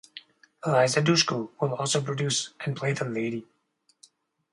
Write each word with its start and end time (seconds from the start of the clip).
Eliza 0.65 0.99
Dushku 0.99 1.51
will 1.61 1.75
also 1.75 2.01
produce 2.01 2.55
and 2.65 2.75
play 2.75 2.91
the 2.91 3.05
Lady. 3.05 3.45